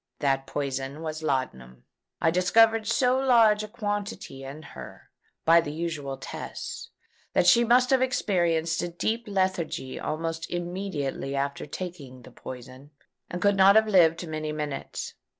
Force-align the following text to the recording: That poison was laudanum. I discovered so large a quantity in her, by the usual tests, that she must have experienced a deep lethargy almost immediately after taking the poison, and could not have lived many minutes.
That 0.17 0.47
poison 0.47 1.03
was 1.03 1.21
laudanum. 1.21 1.83
I 2.19 2.31
discovered 2.31 2.87
so 2.87 3.19
large 3.19 3.61
a 3.61 3.67
quantity 3.67 4.43
in 4.43 4.63
her, 4.63 5.11
by 5.45 5.61
the 5.61 5.71
usual 5.71 6.17
tests, 6.17 6.89
that 7.33 7.45
she 7.45 7.63
must 7.63 7.91
have 7.91 8.01
experienced 8.01 8.81
a 8.81 8.87
deep 8.87 9.27
lethargy 9.27 9.99
almost 9.99 10.49
immediately 10.49 11.35
after 11.35 11.67
taking 11.67 12.23
the 12.23 12.31
poison, 12.31 12.89
and 13.29 13.43
could 13.43 13.55
not 13.55 13.75
have 13.75 13.87
lived 13.87 14.27
many 14.27 14.51
minutes. 14.51 15.13